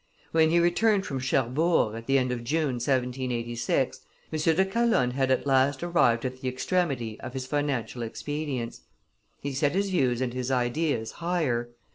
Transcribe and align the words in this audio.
When 0.31 0.49
he 0.49 0.57
returned 0.59 1.05
from 1.05 1.19
Cherbourg, 1.19 1.93
at 1.93 2.07
the 2.07 2.17
end 2.17 2.31
of 2.31 2.43
June, 2.43 2.77
1786, 2.83 3.99
M. 4.33 4.39
de 4.55 4.65
Calonne 4.65 5.11
had 5.11 5.29
at 5.29 5.45
last 5.45 5.83
arrived 5.83 6.25
at 6.25 6.41
the 6.41 6.47
extremity 6.49 7.19
of 7.21 7.33
his 7.33 7.45
financial 7.45 8.01
expedients. 8.01 8.81
He 9.41 9.53
set 9.53 9.73
his 9.73 9.91
views 9.91 10.19
and 10.19 10.33
his 10.33 10.49
ideas 10.49 11.11
higher. 11.11 11.69